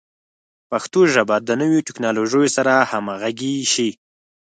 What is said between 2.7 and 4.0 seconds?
همغږي شي.